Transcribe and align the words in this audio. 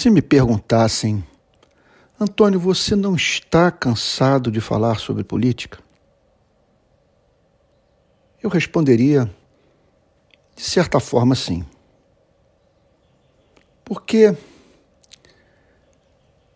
Se 0.00 0.08
me 0.08 0.22
perguntassem, 0.22 1.22
Antônio, 2.18 2.58
você 2.58 2.96
não 2.96 3.14
está 3.14 3.70
cansado 3.70 4.50
de 4.50 4.58
falar 4.58 4.98
sobre 4.98 5.22
política? 5.22 5.78
Eu 8.42 8.48
responderia, 8.48 9.30
de 10.56 10.62
certa 10.62 11.00
forma, 11.00 11.34
sim. 11.34 11.66
Porque 13.84 14.34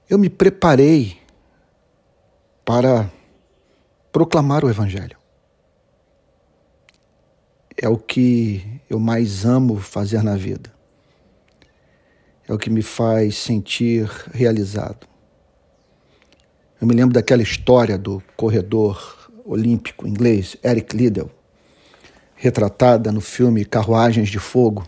eu 0.08 0.18
me 0.18 0.30
preparei 0.30 1.20
para 2.64 3.12
proclamar 4.10 4.64
o 4.64 4.70
Evangelho. 4.70 5.18
É 7.76 7.90
o 7.90 7.98
que 7.98 8.80
eu 8.88 8.98
mais 8.98 9.44
amo 9.44 9.76
fazer 9.76 10.22
na 10.22 10.34
vida. 10.34 10.73
É 12.46 12.52
o 12.52 12.58
que 12.58 12.68
me 12.68 12.82
faz 12.82 13.36
sentir 13.36 14.10
realizado. 14.32 15.06
Eu 16.80 16.86
me 16.86 16.94
lembro 16.94 17.14
daquela 17.14 17.42
história 17.42 17.96
do 17.96 18.22
corredor 18.36 19.30
olímpico 19.44 20.06
inglês, 20.06 20.56
Eric 20.62 20.94
Liddell, 20.94 21.30
retratada 22.34 23.10
no 23.10 23.20
filme 23.20 23.64
Carruagens 23.64 24.28
de 24.28 24.38
Fogo. 24.38 24.86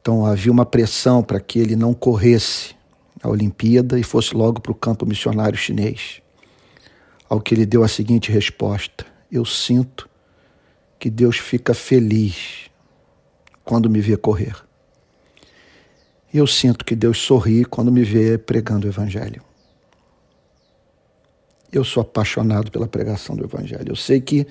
Então 0.00 0.24
havia 0.24 0.50
uma 0.50 0.64
pressão 0.64 1.22
para 1.22 1.40
que 1.40 1.58
ele 1.58 1.76
não 1.76 1.92
corresse 1.92 2.74
a 3.22 3.28
Olimpíada 3.28 3.98
e 3.98 4.02
fosse 4.02 4.34
logo 4.34 4.60
para 4.60 4.72
o 4.72 4.74
campo 4.74 5.04
missionário 5.04 5.58
chinês. 5.58 6.22
Ao 7.28 7.40
que 7.40 7.54
ele 7.54 7.66
deu 7.66 7.84
a 7.84 7.88
seguinte 7.88 8.32
resposta: 8.32 9.06
Eu 9.30 9.44
sinto 9.44 10.08
que 10.98 11.10
Deus 11.10 11.36
fica 11.36 11.74
feliz 11.74 12.70
quando 13.64 13.90
me 13.90 14.00
vê 14.00 14.16
correr. 14.16 14.56
E 16.32 16.38
eu 16.38 16.46
sinto 16.46 16.84
que 16.84 16.96
Deus 16.96 17.18
sorri 17.18 17.64
quando 17.64 17.92
me 17.92 18.02
vê 18.02 18.38
pregando 18.38 18.86
o 18.86 18.90
Evangelho. 18.90 19.42
Eu 21.70 21.84
sou 21.84 22.00
apaixonado 22.00 22.70
pela 22.70 22.88
pregação 22.88 23.36
do 23.36 23.44
Evangelho. 23.44 23.90
Eu 23.90 23.96
sei 23.96 24.20
que 24.20 24.46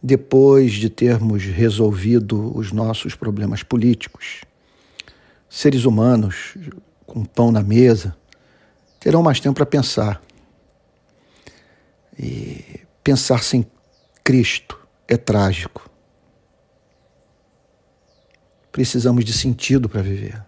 depois 0.00 0.72
de 0.72 0.88
termos 0.88 1.44
resolvido 1.44 2.56
os 2.56 2.70
nossos 2.70 3.14
problemas 3.14 3.62
políticos, 3.62 4.42
seres 5.48 5.84
humanos 5.84 6.54
com 7.06 7.24
pão 7.24 7.50
na 7.50 7.62
mesa 7.62 8.16
terão 9.00 9.22
mais 9.22 9.40
tempo 9.40 9.54
para 9.54 9.66
pensar. 9.66 10.22
E 12.18 12.80
pensar 13.02 13.42
sem 13.42 13.66
Cristo 14.22 14.78
é 15.08 15.16
trágico. 15.16 15.90
Precisamos 18.70 19.24
de 19.24 19.32
sentido 19.32 19.88
para 19.88 20.02
viver. 20.02 20.44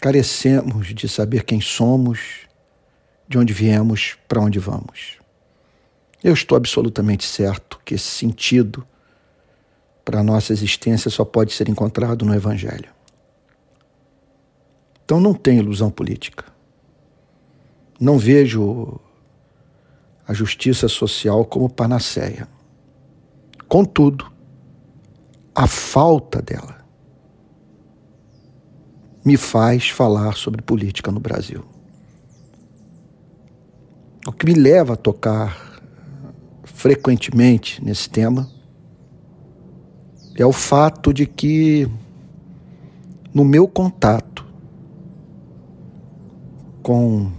Carecemos 0.00 0.94
de 0.94 1.08
saber 1.08 1.44
quem 1.44 1.60
somos, 1.60 2.46
de 3.28 3.36
onde 3.36 3.52
viemos, 3.52 4.16
para 4.28 4.40
onde 4.40 4.58
vamos. 4.58 5.18
Eu 6.22 6.32
estou 6.32 6.56
absolutamente 6.56 7.24
certo 7.24 7.80
que 7.84 7.94
esse 7.94 8.06
sentido 8.06 8.86
para 10.04 10.20
a 10.20 10.22
nossa 10.22 10.52
existência 10.52 11.10
só 11.10 11.24
pode 11.24 11.52
ser 11.52 11.68
encontrado 11.68 12.24
no 12.24 12.34
Evangelho. 12.34 12.88
Então 15.04 15.20
não 15.20 15.34
tem 15.34 15.58
ilusão 15.58 15.90
política. 15.90 16.44
Não 18.00 18.18
vejo 18.18 19.00
a 20.26 20.32
justiça 20.32 20.86
social 20.86 21.44
como 21.44 21.68
panaceia. 21.68 22.48
Contudo, 23.66 24.30
a 25.54 25.66
falta 25.66 26.40
dela 26.40 26.78
me 29.28 29.36
faz 29.36 29.90
falar 29.90 30.34
sobre 30.36 30.62
política 30.62 31.12
no 31.12 31.20
Brasil. 31.20 31.62
O 34.26 34.32
que 34.32 34.46
me 34.46 34.54
leva 34.54 34.94
a 34.94 34.96
tocar 34.96 35.82
frequentemente 36.64 37.84
nesse 37.84 38.08
tema 38.08 38.48
é 40.34 40.46
o 40.46 40.52
fato 40.52 41.12
de 41.12 41.26
que, 41.26 41.86
no 43.34 43.44
meu 43.44 43.68
contato 43.68 44.46
com 46.82 47.30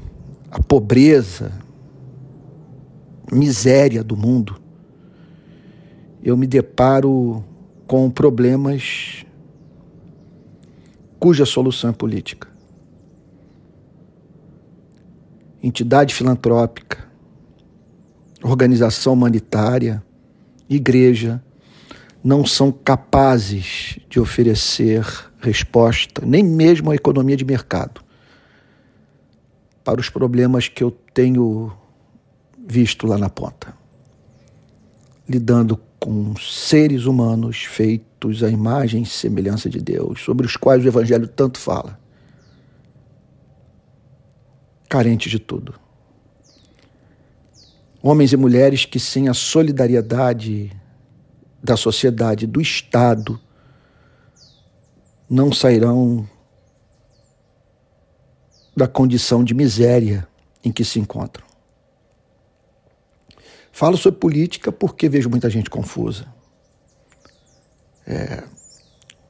a 0.52 0.62
pobreza, 0.62 1.52
miséria 3.31 4.03
do 4.03 4.16
mundo, 4.16 4.62
eu 6.22 6.38
me 6.38 6.46
deparo 6.46 7.44
com 7.88 8.12
problemas 8.12 9.25
cuja 11.19 11.46
solução 11.46 11.90
é 11.90 11.94
política. 11.94 12.47
Entidade 15.62 16.16
filantrópica, 16.16 17.06
organização 18.41 19.13
humanitária, 19.13 20.02
igreja, 20.69 21.44
não 22.24 22.46
são 22.46 22.72
capazes 22.72 24.00
de 24.09 24.19
oferecer 24.19 25.06
resposta, 25.40 26.25
nem 26.25 26.44
mesmo 26.44 26.91
a 26.91 26.96
economia 26.96 27.35
de 27.35 27.46
mercado, 27.46 28.02
para 29.84 30.00
os 30.00 30.09
problemas 30.09 30.68
que 30.68 30.84
eu 30.84 30.91
tenho 30.91 31.72
visto 32.68 33.08
lá 33.08 33.18
na 33.18 33.29
ponta. 33.29 33.78
Lidando 35.29 35.79
com 36.00 36.35
seres 36.38 37.06
humanos 37.06 37.63
feitos 37.63 38.41
à 38.41 38.50
imagem 38.50 39.03
e 39.03 39.06
semelhança 39.06 39.69
de 39.69 39.79
Deus, 39.79 40.22
sobre 40.22 40.47
os 40.47 40.57
quais 40.57 40.84
o 40.84 40.88
Evangelho 40.88 41.28
tanto 41.28 41.59
fala. 41.59 42.00
Carentes 44.90 45.29
de 45.31 45.38
tudo. 45.38 45.75
Homens 48.01 48.34
e 48.34 48.38
mulheres 48.38 48.85
que, 48.85 49.00
sem 49.00 49.28
a 49.28 49.34
solidariedade 49.34 50.72
da 51.61 51.78
sociedade, 51.78 52.47
do 52.47 52.61
Estado, 52.61 53.40
não 55.29 55.51
sairão 55.51 56.28
da 58.75 58.88
condição 58.88 59.44
de 59.44 59.53
miséria 59.53 60.28
em 60.63 60.72
que 60.72 60.85
se 60.85 61.00
encontram. 61.00 61.49
Falo 63.79 63.95
sobre 63.95 64.19
política 64.19 64.73
porque 64.73 65.07
vejo 65.07 65.29
muita 65.29 65.50
gente 65.50 65.69
confusa. 65.69 66.28
É, 68.06 68.44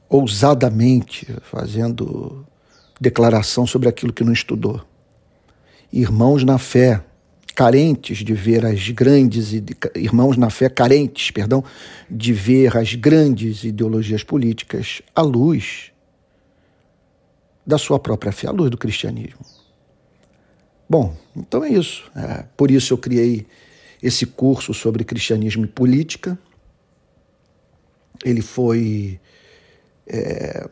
ousadamente 0.08 1.24
fazendo 1.42 2.44
declaração 3.00 3.64
sobre 3.64 3.88
aquilo 3.88 4.12
que 4.12 4.24
não 4.24 4.32
estudou. 4.32 4.84
Irmãos 5.92 6.42
na 6.42 6.58
fé 6.58 7.00
carentes 7.54 8.24
de 8.24 8.34
ver 8.34 8.66
as 8.66 8.88
grandes 8.90 9.52
irmãos 9.94 10.36
na 10.36 10.50
fé 10.50 10.68
carentes, 10.68 11.30
perdão, 11.30 11.62
de 12.10 12.32
ver 12.32 12.76
as 12.76 12.96
grandes 12.96 13.62
ideologias 13.62 14.24
políticas 14.24 15.00
à 15.14 15.22
luz 15.22 15.92
da 17.64 17.78
sua 17.78 18.00
própria 18.00 18.32
fé, 18.32 18.48
à 18.48 18.50
luz 18.50 18.68
do 18.68 18.76
cristianismo. 18.76 19.46
Bom, 20.88 21.14
então 21.36 21.62
é 21.62 21.68
isso. 21.68 22.10
É, 22.16 22.44
por 22.56 22.68
isso 22.68 22.92
eu 22.92 22.98
criei 22.98 23.46
esse 24.02 24.26
curso 24.26 24.72
sobre 24.72 25.04
cristianismo 25.04 25.64
e 25.64 25.68
política. 25.68 26.38
Ele 28.24 28.42
foi 28.42 29.20
é, 30.06 30.68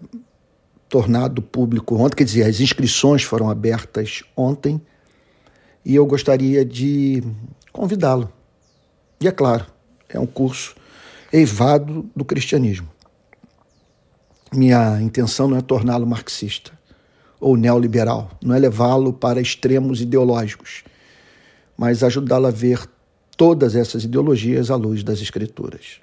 tornado 0.89 1.43
público 1.43 1.97
ontem, 1.97 2.17
quer 2.17 2.25
dizer, 2.25 2.45
as 2.45 2.61
inscrições 2.61 3.23
foram 3.23 3.51
abertas 3.51 4.23
ontem 4.37 4.81
e 5.85 5.95
eu 5.95 6.05
gostaria 6.07 6.65
de 6.65 7.23
convidá-lo. 7.73 8.33
E 9.21 9.29
é 9.29 9.33
claro, 9.33 9.67
é 10.09 10.19
um 10.19 10.27
curso 10.27 10.75
eivado 11.33 12.09
do 12.15 12.25
cristianismo. 12.25 12.89
Minha 14.53 15.01
intenção 15.01 15.49
não 15.49 15.59
é 15.59 15.61
torná-lo 15.61 16.07
marxista 16.07 16.73
ou 17.39 17.57
neoliberal, 17.57 18.31
não 18.43 18.55
é 18.55 18.59
levá-lo 18.59 19.13
para 19.13 19.41
extremos 19.41 20.01
ideológicos, 20.01 20.83
mas 21.77 22.03
ajudá-lo 22.03 22.47
a 22.47 22.51
ver 22.51 22.89
todas 23.39 23.77
essas 23.77 24.03
ideologias 24.03 24.69
à 24.69 24.75
luz 24.75 25.05
das 25.05 25.21
Escrituras. 25.21 26.01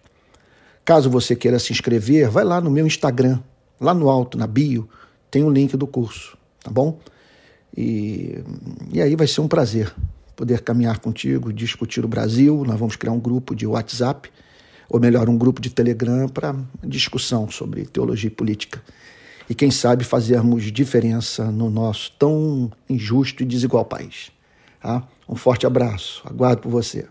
Caso 0.86 1.10
você 1.10 1.36
queira 1.36 1.60
se 1.60 1.74
inscrever, 1.74 2.30
vai 2.30 2.46
lá 2.46 2.62
no 2.62 2.72
meu 2.72 2.88
Instagram, 2.88 3.42
lá 3.80 3.94
no 3.94 4.10
alto, 4.10 4.38
na 4.38 4.48
bio, 4.48 4.88
tem 5.30 5.44
o 5.44 5.48
um 5.48 5.52
link 5.52 5.76
do 5.76 5.86
curso, 5.86 6.38
tá 6.64 6.72
bom? 6.72 6.98
E, 7.76 8.40
e 8.90 9.02
aí 9.02 9.18
vai 9.18 9.28
ser 9.28 9.42
um 9.42 9.50
prazer 9.50 9.94
poder 10.34 10.62
caminhar 10.62 11.00
contigo, 11.00 11.52
discutir 11.52 12.06
o 12.06 12.08
Brasil. 12.08 12.64
Nós 12.66 12.80
vamos 12.80 12.96
criar 12.96 13.12
um 13.12 13.20
grupo 13.20 13.54
de 13.54 13.68
WhatsApp, 13.68 14.32
ou 14.90 15.00
melhor, 15.00 15.28
um 15.28 15.38
grupo 15.38 15.62
de 15.62 15.70
Telegram 15.70 16.30
para 16.30 16.56
discussão 16.84 17.50
sobre 17.50 17.86
teologia 17.86 18.30
e 18.30 18.32
política. 18.32 18.82
E 19.50 19.54
quem 19.54 19.72
sabe 19.72 20.06
fazermos 20.06 20.64
diferença 20.72 21.52
no 21.52 21.70
nosso 21.70 22.14
tão 22.18 22.72
injusto 22.90 23.44
e 23.44 23.46
desigual 23.46 23.84
país. 23.84 24.32
Tá? 24.82 25.06
Um 25.28 25.36
forte 25.36 25.66
abraço, 25.66 26.22
aguardo 26.26 26.62
por 26.62 26.70
você. 26.70 27.08